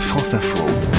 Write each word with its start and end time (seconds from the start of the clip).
France 0.00 0.34
Info. 0.34 0.95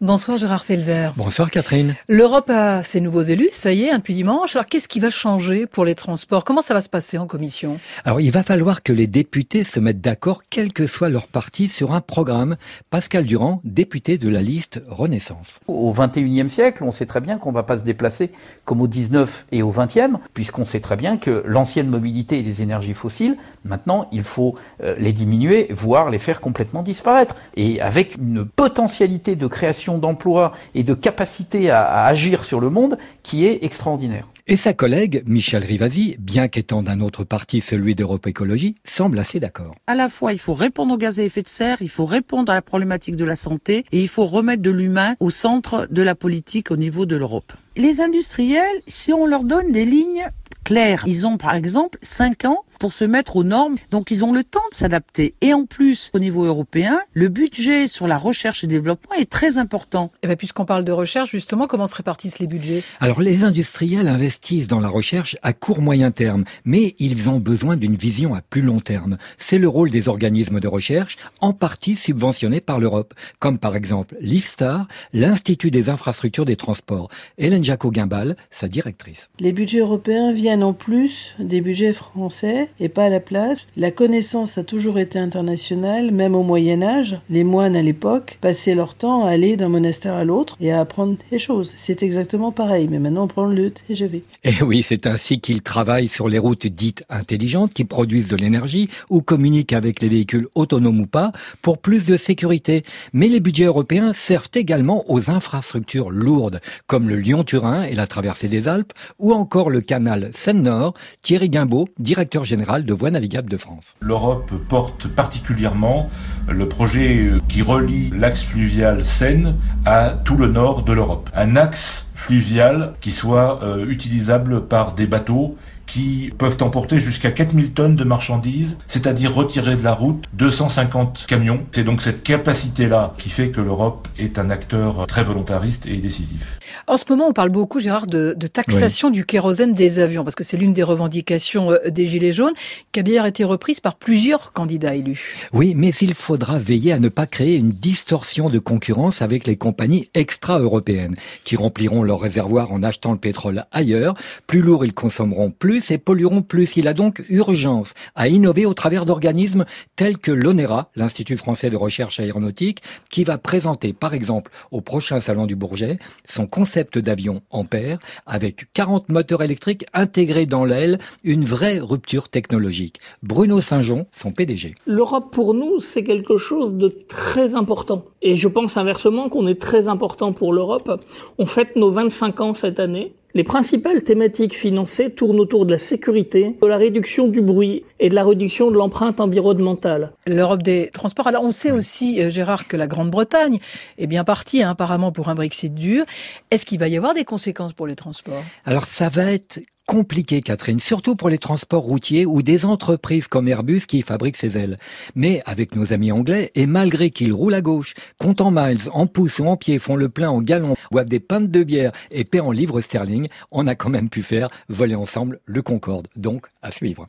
Bonsoir 0.00 0.38
Gérard 0.38 0.64
Felzer. 0.64 1.12
Bonsoir 1.16 1.50
Catherine. 1.50 1.96
L'Europe 2.08 2.48
a 2.50 2.84
ses 2.84 3.00
nouveaux 3.00 3.22
élus, 3.22 3.48
ça 3.50 3.72
y 3.72 3.82
est, 3.82 3.96
depuis 3.96 4.14
dimanche. 4.14 4.54
Alors 4.54 4.66
qu'est-ce 4.66 4.86
qui 4.86 5.00
va 5.00 5.10
changer 5.10 5.66
pour 5.66 5.84
les 5.84 5.96
transports? 5.96 6.44
Comment 6.44 6.62
ça 6.62 6.72
va 6.72 6.80
se 6.80 6.88
passer 6.88 7.18
en 7.18 7.26
commission? 7.26 7.80
Alors 8.04 8.20
il 8.20 8.30
va 8.30 8.44
falloir 8.44 8.84
que 8.84 8.92
les 8.92 9.08
députés 9.08 9.64
se 9.64 9.80
mettent 9.80 10.00
d'accord, 10.00 10.42
quel 10.48 10.72
que 10.72 10.86
soit 10.86 11.08
leur 11.08 11.26
parti, 11.26 11.68
sur 11.68 11.90
un 11.90 12.00
programme. 12.00 12.56
Pascal 12.90 13.24
Durand, 13.24 13.58
député 13.64 14.18
de 14.18 14.28
la 14.28 14.40
liste 14.40 14.80
Renaissance. 14.86 15.58
Au 15.66 15.92
21e 15.92 16.48
siècle, 16.48 16.84
on 16.84 16.92
sait 16.92 17.06
très 17.06 17.20
bien 17.20 17.36
qu'on 17.36 17.50
ne 17.50 17.56
va 17.56 17.64
pas 17.64 17.78
se 17.78 17.84
déplacer 17.84 18.30
comme 18.64 18.80
au 18.80 18.86
19 18.86 19.46
et 19.50 19.62
au 19.64 19.72
20e, 19.72 20.18
puisqu'on 20.32 20.64
sait 20.64 20.78
très 20.78 20.96
bien 20.96 21.16
que 21.16 21.42
l'ancienne 21.44 21.88
mobilité 21.88 22.38
et 22.38 22.42
les 22.44 22.62
énergies 22.62 22.94
fossiles, 22.94 23.36
maintenant, 23.64 24.06
il 24.12 24.22
faut 24.22 24.56
euh, 24.80 24.94
les 24.96 25.12
diminuer, 25.12 25.66
voire 25.70 26.08
les 26.08 26.20
faire 26.20 26.40
complètement 26.40 26.84
disparaître. 26.84 27.34
Et 27.56 27.80
avec 27.80 28.16
une 28.16 28.44
potentialité 28.44 29.34
de 29.34 29.46
création 29.48 29.87
d'emploi 29.96 30.52
et 30.74 30.82
de 30.82 30.92
capacité 30.92 31.70
à, 31.70 31.82
à 31.82 32.06
agir 32.06 32.44
sur 32.44 32.60
le 32.60 32.68
monde 32.68 32.98
qui 33.22 33.46
est 33.46 33.64
extraordinaire. 33.64 34.26
Et 34.50 34.56
sa 34.56 34.72
collègue, 34.72 35.22
Michel 35.26 35.62
Rivasi, 35.62 36.16
bien 36.18 36.48
qu'étant 36.48 36.82
d'un 36.82 37.00
autre 37.02 37.22
parti, 37.22 37.60
celui 37.60 37.94
d'Europe 37.94 38.26
Écologie, 38.26 38.76
semble 38.82 39.18
assez 39.18 39.40
d'accord. 39.40 39.74
À 39.86 39.94
la 39.94 40.08
fois, 40.08 40.32
il 40.32 40.38
faut 40.38 40.54
répondre 40.54 40.94
aux 40.94 40.96
gaz 40.96 41.20
à 41.20 41.22
effet 41.22 41.42
de 41.42 41.48
serre, 41.48 41.82
il 41.82 41.90
faut 41.90 42.06
répondre 42.06 42.50
à 42.50 42.54
la 42.54 42.62
problématique 42.62 43.14
de 43.14 43.26
la 43.26 43.36
santé 43.36 43.84
et 43.92 44.00
il 44.00 44.08
faut 44.08 44.24
remettre 44.24 44.62
de 44.62 44.70
l'humain 44.70 45.16
au 45.20 45.28
centre 45.28 45.86
de 45.90 46.00
la 46.00 46.14
politique 46.14 46.70
au 46.70 46.76
niveau 46.76 47.04
de 47.04 47.14
l'Europe. 47.14 47.52
Les 47.76 48.00
industriels, 48.00 48.64
si 48.86 49.12
on 49.12 49.26
leur 49.26 49.44
donne 49.44 49.70
des 49.70 49.84
lignes 49.84 50.26
claires, 50.64 51.04
ils 51.06 51.26
ont 51.26 51.36
par 51.36 51.54
exemple 51.54 51.98
5 52.00 52.46
ans 52.46 52.64
pour 52.78 52.92
se 52.92 53.04
mettre 53.04 53.36
aux 53.36 53.44
normes. 53.44 53.76
Donc 53.90 54.10
ils 54.10 54.24
ont 54.24 54.32
le 54.32 54.44
temps 54.44 54.60
de 54.70 54.76
s'adapter. 54.76 55.34
Et 55.40 55.52
en 55.52 55.66
plus, 55.66 56.10
au 56.14 56.18
niveau 56.18 56.44
européen, 56.44 57.00
le 57.12 57.28
budget 57.28 57.88
sur 57.88 58.06
la 58.06 58.16
recherche 58.16 58.64
et 58.64 58.66
développement 58.66 59.14
est 59.14 59.30
très 59.30 59.58
important. 59.58 60.10
Et 60.22 60.26
bien, 60.26 60.36
puisqu'on 60.36 60.64
parle 60.64 60.84
de 60.84 60.92
recherche, 60.92 61.30
justement, 61.30 61.66
comment 61.66 61.86
se 61.86 61.96
répartissent 61.96 62.38
les 62.38 62.46
budgets? 62.46 62.82
Alors 63.00 63.20
les 63.20 63.44
industriels 63.44 64.08
investissent 64.08 64.68
dans 64.68 64.80
la 64.80 64.88
recherche 64.88 65.36
à 65.42 65.52
court 65.52 65.82
moyen 65.82 66.10
terme, 66.10 66.44
mais 66.64 66.94
ils 66.98 67.28
ont 67.28 67.38
besoin 67.38 67.76
d'une 67.76 67.96
vision 67.96 68.34
à 68.34 68.40
plus 68.40 68.62
long 68.62 68.80
terme. 68.80 69.18
C'est 69.36 69.58
le 69.58 69.68
rôle 69.68 69.90
des 69.90 70.08
organismes 70.08 70.60
de 70.60 70.68
recherche, 70.68 71.16
en 71.40 71.52
partie 71.52 71.96
subventionnés 71.96 72.60
par 72.60 72.78
l'Europe, 72.78 73.14
comme 73.38 73.58
par 73.58 73.76
exemple 73.76 74.16
l'IFSTAR, 74.20 74.86
l'Institut 75.12 75.70
des 75.70 75.88
infrastructures 75.88 76.44
des 76.44 76.56
transports. 76.56 77.10
Hélène 77.38 77.64
Jacot-Guimbal, 77.64 78.36
sa 78.50 78.68
directrice. 78.68 79.28
Les 79.40 79.52
budgets 79.52 79.80
européens 79.80 80.32
viennent 80.32 80.62
en 80.62 80.72
plus 80.72 81.34
des 81.38 81.60
budgets 81.60 81.92
français 81.92 82.67
et 82.80 82.88
pas 82.88 83.04
à 83.04 83.08
la 83.08 83.20
place. 83.20 83.66
La 83.76 83.90
connaissance 83.90 84.58
a 84.58 84.64
toujours 84.64 84.98
été 84.98 85.18
internationale, 85.18 86.10
même 86.10 86.34
au 86.34 86.42
Moyen 86.42 86.82
Âge. 86.82 87.18
Les 87.30 87.44
moines 87.44 87.76
à 87.76 87.82
l'époque 87.82 88.38
passaient 88.40 88.74
leur 88.74 88.94
temps 88.94 89.24
à 89.24 89.30
aller 89.30 89.56
d'un 89.56 89.68
monastère 89.68 90.14
à 90.14 90.24
l'autre 90.24 90.56
et 90.60 90.72
à 90.72 90.80
apprendre 90.80 91.16
des 91.30 91.38
choses. 91.38 91.72
C'est 91.74 92.02
exactement 92.02 92.52
pareil, 92.52 92.86
mais 92.90 92.98
maintenant 92.98 93.24
on 93.24 93.28
prend 93.28 93.46
le 93.46 93.70
TGV. 93.70 94.22
Et 94.44 94.62
oui, 94.62 94.84
c'est 94.86 95.06
ainsi 95.06 95.40
qu'ils 95.40 95.62
travaillent 95.62 96.08
sur 96.08 96.28
les 96.28 96.38
routes 96.38 96.66
dites 96.66 97.04
intelligentes 97.08 97.72
qui 97.72 97.84
produisent 97.84 98.28
de 98.28 98.36
l'énergie 98.36 98.88
ou 99.10 99.22
communiquent 99.22 99.72
avec 99.72 100.02
les 100.02 100.08
véhicules 100.08 100.48
autonomes 100.54 101.00
ou 101.00 101.06
pas 101.06 101.32
pour 101.62 101.78
plus 101.78 102.06
de 102.06 102.16
sécurité. 102.16 102.84
Mais 103.12 103.28
les 103.28 103.40
budgets 103.40 103.64
européens 103.64 104.12
servent 104.12 104.50
également 104.54 105.10
aux 105.10 105.30
infrastructures 105.30 106.10
lourdes, 106.10 106.60
comme 106.86 107.08
le 107.08 107.16
Lyon-Turin 107.16 107.82
et 107.84 107.94
la 107.94 108.06
traversée 108.06 108.48
des 108.48 108.68
Alpes, 108.68 108.92
ou 109.18 109.32
encore 109.32 109.70
le 109.70 109.80
canal 109.80 110.30
Seine-Nord. 110.34 110.94
Thierry 111.22 111.48
Guimbaud, 111.48 111.88
directeur 111.98 112.44
général 112.44 112.57
de 112.58 112.92
Voies 112.92 113.10
navigables 113.10 113.48
de 113.48 113.56
France. 113.56 113.94
L'Europe 114.00 114.52
porte 114.68 115.08
particulièrement 115.08 116.10
le 116.48 116.68
projet 116.68 117.30
qui 117.48 117.62
relie 117.62 118.10
l'axe 118.16 118.42
fluvial 118.42 119.04
Seine 119.04 119.56
à 119.84 120.10
tout 120.24 120.36
le 120.36 120.48
nord 120.48 120.82
de 120.82 120.92
l'Europe. 120.92 121.30
Un 121.34 121.56
axe 121.56 122.08
fluvial 122.14 122.94
qui 123.00 123.12
soit 123.12 123.62
euh, 123.62 123.86
utilisable 123.88 124.66
par 124.66 124.92
des 124.92 125.06
bateaux 125.06 125.56
qui 125.88 126.30
peuvent 126.36 126.58
emporter 126.60 127.00
jusqu'à 127.00 127.32
4000 127.32 127.72
tonnes 127.72 127.96
de 127.96 128.04
marchandises, 128.04 128.78
c'est-à-dire 128.86 129.34
retirer 129.34 129.74
de 129.74 129.82
la 129.82 129.94
route 129.94 130.26
250 130.34 131.24
camions. 131.26 131.64
C'est 131.72 131.82
donc 131.82 132.02
cette 132.02 132.22
capacité-là 132.22 133.14
qui 133.18 133.30
fait 133.30 133.48
que 133.48 133.60
l'Europe 133.60 134.06
est 134.18 134.38
un 134.38 134.50
acteur 134.50 135.06
très 135.06 135.24
volontariste 135.24 135.86
et 135.86 135.96
décisif. 135.96 136.60
En 136.86 136.96
ce 136.96 137.04
moment, 137.08 137.28
on 137.28 137.32
parle 137.32 137.48
beaucoup, 137.48 137.80
Gérard, 137.80 138.06
de, 138.06 138.34
de 138.36 138.46
taxation 138.46 139.08
oui. 139.08 139.14
du 139.14 139.24
kérosène 139.24 139.74
des 139.74 139.98
avions, 139.98 140.24
parce 140.24 140.34
que 140.34 140.44
c'est 140.44 140.58
l'une 140.58 140.74
des 140.74 140.82
revendications 140.82 141.72
euh, 141.72 141.90
des 141.90 142.06
Gilets 142.06 142.32
jaunes, 142.32 142.54
qui 142.92 143.00
a 143.00 143.02
d'ailleurs 143.02 143.26
été 143.26 143.44
reprise 143.44 143.80
par 143.80 143.96
plusieurs 143.96 144.52
candidats 144.52 144.94
élus. 144.94 145.36
Oui, 145.52 145.74
mais 145.74 145.90
il 145.90 146.12
faudra 146.14 146.58
veiller 146.58 146.92
à 146.92 146.98
ne 146.98 147.08
pas 147.08 147.26
créer 147.26 147.56
une 147.56 147.70
distorsion 147.70 148.50
de 148.50 148.58
concurrence 148.58 149.22
avec 149.22 149.46
les 149.46 149.56
compagnies 149.56 150.10
extra-européennes, 150.12 151.16
qui 151.44 151.56
rempliront 151.56 152.02
leurs 152.02 152.20
réservoirs 152.20 152.72
en 152.72 152.82
achetant 152.82 153.12
le 153.12 153.18
pétrole 153.18 153.64
ailleurs. 153.72 154.14
Plus 154.46 154.60
lourd, 154.60 154.84
ils 154.84 154.92
consommeront 154.92 155.50
plus 155.50 155.77
et 155.90 155.98
pollueront 155.98 156.42
plus. 156.42 156.76
Il 156.76 156.88
a 156.88 156.94
donc 156.94 157.22
urgence 157.28 157.94
à 158.14 158.28
innover 158.28 158.66
au 158.66 158.74
travers 158.74 159.06
d'organismes 159.06 159.64
tels 159.96 160.18
que 160.18 160.32
l'ONERA, 160.32 160.90
l'Institut 160.96 161.36
français 161.36 161.70
de 161.70 161.76
recherche 161.76 162.20
aéronautique, 162.20 162.82
qui 163.10 163.24
va 163.24 163.38
présenter 163.38 163.92
par 163.92 164.14
exemple 164.14 164.50
au 164.70 164.80
prochain 164.80 165.20
salon 165.20 165.46
du 165.46 165.56
Bourget 165.56 165.98
son 166.26 166.46
concept 166.46 166.98
d'avion 166.98 167.42
Ampère 167.50 167.98
avec 168.26 168.66
40 168.74 169.08
moteurs 169.08 169.42
électriques 169.42 169.86
intégrés 169.94 170.46
dans 170.46 170.64
l'aile, 170.64 170.98
une 171.24 171.44
vraie 171.44 171.78
rupture 171.78 172.28
technologique. 172.28 173.00
Bruno 173.22 173.60
Saint-Jean, 173.60 174.06
son 174.12 174.30
PDG. 174.30 174.74
L'Europe 174.86 175.32
pour 175.32 175.54
nous, 175.54 175.80
c'est 175.80 176.04
quelque 176.04 176.36
chose 176.36 176.74
de 176.74 176.88
très 177.08 177.54
important. 177.54 178.04
Et 178.22 178.36
je 178.36 178.48
pense 178.48 178.76
inversement 178.76 179.28
qu'on 179.28 179.46
est 179.46 179.60
très 179.60 179.88
important 179.88 180.32
pour 180.32 180.52
l'Europe. 180.52 181.04
On 181.38 181.46
fête 181.46 181.76
nos 181.76 181.90
25 181.90 182.40
ans 182.40 182.54
cette 182.54 182.80
année. 182.80 183.14
Les 183.34 183.44
principales 183.44 184.00
thématiques 184.02 184.56
financées 184.56 185.10
tournent 185.10 185.38
autour 185.38 185.66
de 185.66 185.72
la 185.72 185.78
sécurité, 185.78 186.56
de 186.62 186.66
la 186.66 186.78
réduction 186.78 187.28
du 187.28 187.42
bruit 187.42 187.84
et 188.00 188.08
de 188.08 188.14
la 188.14 188.24
réduction 188.24 188.70
de 188.70 188.76
l'empreinte 188.76 189.20
environnementale. 189.20 190.12
L'Europe 190.26 190.62
des 190.62 190.88
transports. 190.92 191.26
Alors 191.26 191.44
on 191.44 191.50
sait 191.50 191.70
aussi, 191.70 192.22
euh, 192.22 192.30
Gérard, 192.30 192.66
que 192.66 192.76
la 192.76 192.86
Grande-Bretagne 192.86 193.58
est 193.98 194.06
bien 194.06 194.24
partie 194.24 194.62
hein, 194.62 194.70
apparemment 194.70 195.12
pour 195.12 195.28
un 195.28 195.34
Brexit 195.34 195.74
dur. 195.74 196.04
Est-ce 196.50 196.64
qu'il 196.64 196.78
va 196.78 196.88
y 196.88 196.96
avoir 196.96 197.12
des 197.12 197.24
conséquences 197.24 197.74
pour 197.74 197.86
les 197.86 197.96
transports? 197.96 198.42
Alors 198.64 198.86
ça 198.86 199.10
va 199.10 199.30
être 199.30 199.60
compliqué, 199.88 200.42
Catherine, 200.42 200.80
surtout 200.80 201.16
pour 201.16 201.30
les 201.30 201.38
transports 201.38 201.82
routiers 201.82 202.26
ou 202.26 202.42
des 202.42 202.66
entreprises 202.66 203.26
comme 203.26 203.48
Airbus 203.48 203.86
qui 203.88 204.02
fabriquent 204.02 204.36
ses 204.36 204.58
ailes. 204.58 204.76
Mais 205.14 205.40
avec 205.46 205.74
nos 205.74 205.94
amis 205.94 206.12
anglais, 206.12 206.52
et 206.54 206.66
malgré 206.66 207.08
qu'ils 207.08 207.32
roulent 207.32 207.54
à 207.54 207.62
gauche, 207.62 207.94
comptent 208.18 208.42
en 208.42 208.50
miles, 208.50 208.82
en 208.92 209.06
pouces 209.06 209.38
ou 209.38 209.46
en 209.46 209.56
pieds, 209.56 209.78
font 209.78 209.96
le 209.96 210.10
plein 210.10 210.28
en 210.28 210.42
gallons, 210.42 210.76
boivent 210.90 211.08
des 211.08 211.20
pintes 211.20 211.50
de 211.50 211.64
bière 211.64 211.92
et 212.10 212.24
paient 212.24 212.38
en 212.38 212.52
livres 212.52 212.82
sterling, 212.82 213.28
on 213.50 213.66
a 213.66 213.74
quand 213.74 213.88
même 213.88 214.10
pu 214.10 214.22
faire 214.22 214.50
voler 214.68 214.94
ensemble 214.94 215.40
le 215.46 215.62
Concorde. 215.62 216.08
Donc, 216.16 216.48
à 216.62 216.70
suivre. 216.70 217.06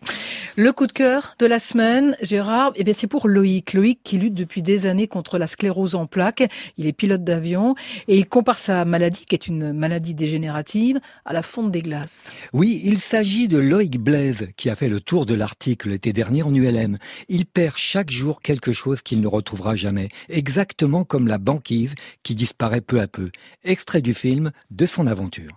Le 0.55 0.71
coup 0.71 0.87
de 0.87 0.91
cœur 0.91 1.35
de 1.39 1.45
la 1.45 1.59
semaine, 1.59 2.15
Gérard, 2.21 2.71
eh 2.75 2.83
bien 2.83 2.93
c'est 2.93 3.07
pour 3.07 3.27
Loïc. 3.27 3.73
Loïc 3.73 3.99
qui 4.03 4.17
lutte 4.17 4.33
depuis 4.33 4.61
des 4.61 4.85
années 4.85 5.07
contre 5.07 5.37
la 5.37 5.47
sclérose 5.47 5.95
en 5.95 6.05
plaques. 6.05 6.43
Il 6.77 6.85
est 6.85 6.93
pilote 6.93 7.23
d'avion 7.23 7.75
et 8.07 8.17
il 8.17 8.27
compare 8.27 8.59
sa 8.59 8.85
maladie, 8.85 9.25
qui 9.25 9.35
est 9.35 9.47
une 9.47 9.73
maladie 9.73 10.13
dégénérative, 10.13 10.99
à 11.25 11.33
la 11.33 11.41
fonte 11.41 11.71
des 11.71 11.81
glaces. 11.81 12.31
Oui, 12.53 12.81
il 12.83 12.99
s'agit 12.99 13.47
de 13.47 13.57
Loïc 13.57 13.99
Blaise 13.99 14.49
qui 14.57 14.69
a 14.69 14.75
fait 14.75 14.89
le 14.89 14.99
tour 14.99 15.25
de 15.25 15.33
l'Arctique 15.33 15.85
l'été 15.85 16.13
dernier 16.13 16.43
en 16.43 16.53
ULM. 16.53 16.97
Il 17.27 17.45
perd 17.45 17.77
chaque 17.77 18.11
jour 18.11 18.41
quelque 18.41 18.71
chose 18.71 19.01
qu'il 19.01 19.21
ne 19.21 19.27
retrouvera 19.27 19.75
jamais, 19.75 20.09
exactement 20.29 21.03
comme 21.03 21.27
la 21.27 21.37
banquise 21.37 21.95
qui 22.23 22.35
disparaît 22.35 22.81
peu 22.81 22.99
à 22.99 23.07
peu. 23.07 23.31
Extrait 23.63 24.01
du 24.01 24.13
film 24.13 24.51
de 24.71 24.85
son 24.85 25.07
aventure. 25.07 25.51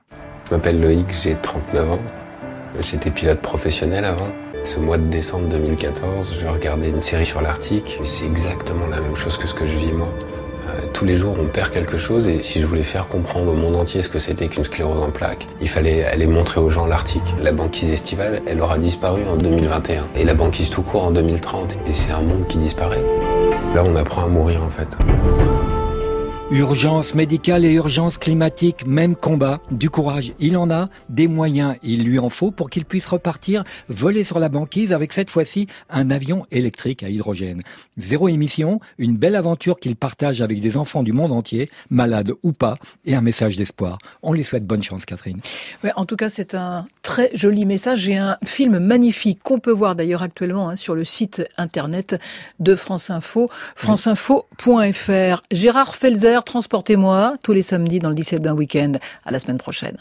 Je 0.48 0.54
m'appelle 0.54 0.80
Loïc, 0.80 1.06
j'ai 1.22 1.36
39 1.36 1.90
ans. 1.90 2.31
J'étais 2.80 3.10
pilote 3.10 3.40
professionnel 3.40 4.04
avant. 4.04 4.28
Ce 4.64 4.78
mois 4.78 4.96
de 4.96 5.04
décembre 5.04 5.48
2014, 5.48 6.36
je 6.40 6.46
regardais 6.46 6.88
une 6.88 7.00
série 7.00 7.26
sur 7.26 7.42
l'Arctique. 7.42 7.98
C'est 8.02 8.24
exactement 8.24 8.86
la 8.86 9.00
même 9.00 9.16
chose 9.16 9.36
que 9.36 9.46
ce 9.46 9.54
que 9.54 9.66
je 9.66 9.76
vis 9.76 9.92
moi. 9.92 10.08
Euh, 10.68 10.80
tous 10.92 11.04
les 11.04 11.16
jours, 11.16 11.36
on 11.38 11.46
perd 11.46 11.70
quelque 11.70 11.98
chose 11.98 12.28
et 12.28 12.40
si 12.40 12.60
je 12.60 12.66
voulais 12.66 12.82
faire 12.82 13.08
comprendre 13.08 13.52
au 13.52 13.56
monde 13.56 13.76
entier 13.76 14.02
ce 14.02 14.08
que 14.08 14.18
c'était 14.18 14.48
qu'une 14.48 14.64
sclérose 14.64 15.00
en 15.00 15.10
plaques, 15.10 15.46
il 15.60 15.68
fallait 15.68 16.04
aller 16.04 16.26
montrer 16.26 16.60
aux 16.60 16.70
gens 16.70 16.86
l'Arctique. 16.86 17.34
La 17.42 17.52
banquise 17.52 17.90
estivale, 17.90 18.40
elle 18.46 18.60
aura 18.60 18.78
disparu 18.78 19.22
en 19.28 19.36
2021 19.36 20.06
et 20.16 20.24
la 20.24 20.34
banquise 20.34 20.70
tout 20.70 20.82
court 20.82 21.04
en 21.04 21.10
2030. 21.10 21.76
Et 21.86 21.92
c'est 21.92 22.12
un 22.12 22.22
monde 22.22 22.46
qui 22.46 22.58
disparaît. 22.58 23.02
Là, 23.74 23.84
on 23.84 23.96
apprend 23.96 24.24
à 24.24 24.28
mourir 24.28 24.62
en 24.62 24.70
fait. 24.70 24.96
Urgence 26.52 27.14
médicale 27.14 27.64
et 27.64 27.72
urgence 27.72 28.18
climatique, 28.18 28.86
même 28.86 29.16
combat. 29.16 29.62
Du 29.70 29.88
courage, 29.88 30.34
il 30.38 30.58
en 30.58 30.70
a. 30.70 30.90
Des 31.08 31.26
moyens, 31.26 31.76
il 31.82 32.04
lui 32.04 32.18
en 32.18 32.28
faut 32.28 32.50
pour 32.50 32.68
qu'il 32.68 32.84
puisse 32.84 33.06
repartir, 33.06 33.64
voler 33.88 34.22
sur 34.22 34.38
la 34.38 34.50
banquise 34.50 34.92
avec 34.92 35.14
cette 35.14 35.30
fois-ci 35.30 35.66
un 35.88 36.10
avion 36.10 36.44
électrique 36.50 37.04
à 37.04 37.08
hydrogène. 37.08 37.62
Zéro 37.96 38.28
émission, 38.28 38.80
une 38.98 39.16
belle 39.16 39.34
aventure 39.34 39.80
qu'il 39.80 39.96
partage 39.96 40.42
avec 40.42 40.60
des 40.60 40.76
enfants 40.76 41.02
du 41.02 41.14
monde 41.14 41.32
entier, 41.32 41.70
malades 41.88 42.32
ou 42.42 42.52
pas, 42.52 42.76
et 43.06 43.14
un 43.14 43.22
message 43.22 43.56
d'espoir. 43.56 43.96
On 44.22 44.34
lui 44.34 44.44
souhaite 44.44 44.66
bonne 44.66 44.82
chance, 44.82 45.06
Catherine. 45.06 45.40
en 45.96 46.04
tout 46.04 46.16
cas, 46.16 46.28
c'est 46.28 46.54
un 46.54 46.86
très 47.00 47.30
joli 47.32 47.64
message. 47.64 48.00
J'ai 48.00 48.18
un 48.18 48.36
film 48.44 48.78
magnifique 48.78 49.40
qu'on 49.42 49.58
peut 49.58 49.72
voir 49.72 49.96
d'ailleurs 49.96 50.22
actuellement 50.22 50.68
hein, 50.68 50.76
sur 50.76 50.94
le 50.94 51.04
site 51.04 51.48
internet 51.56 52.20
de 52.60 52.74
France 52.74 53.08
Info, 53.08 53.48
franceinfo.fr. 53.74 55.40
Gérard 55.50 55.96
Felzer, 55.96 56.41
transportez-moi 56.44 57.34
tous 57.42 57.52
les 57.52 57.62
samedis 57.62 57.98
dans 57.98 58.08
le 58.08 58.14
17 58.14 58.40
d'un 58.40 58.54
week-end. 58.54 58.92
À 59.24 59.30
la 59.30 59.38
semaine 59.38 59.58
prochaine. 59.58 59.90